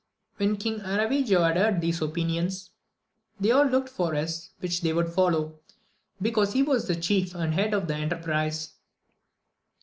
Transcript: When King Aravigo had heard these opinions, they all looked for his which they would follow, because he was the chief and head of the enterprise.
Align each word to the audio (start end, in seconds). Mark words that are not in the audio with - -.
When 0.37 0.57
King 0.57 0.79
Aravigo 0.79 1.43
had 1.47 1.57
heard 1.57 1.79
these 1.79 2.01
opinions, 2.01 2.71
they 3.39 3.51
all 3.51 3.65
looked 3.67 3.87
for 3.89 4.15
his 4.15 4.49
which 4.57 4.81
they 4.81 4.93
would 4.93 5.09
follow, 5.13 5.59
because 6.19 6.53
he 6.53 6.63
was 6.63 6.87
the 6.87 6.95
chief 6.95 7.35
and 7.35 7.53
head 7.53 7.71
of 7.75 7.87
the 7.87 7.93
enterprise. 7.97 8.73